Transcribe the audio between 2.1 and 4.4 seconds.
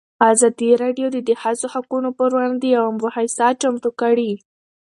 پر وړاندې یوه مباحثه چمتو کړې.